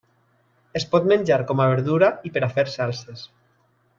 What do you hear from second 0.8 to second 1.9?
pot menjar com a